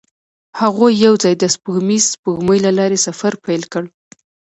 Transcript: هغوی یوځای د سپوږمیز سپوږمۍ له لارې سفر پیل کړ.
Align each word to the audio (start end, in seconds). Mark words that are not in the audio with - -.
هغوی 0.61 0.91
یوځای 1.05 1.33
د 1.37 1.43
سپوږمیز 1.55 2.03
سپوږمۍ 2.13 2.59
له 2.65 2.71
لارې 2.77 2.97
سفر 3.07 3.33
پیل 3.45 3.63
کړ. 3.73 3.83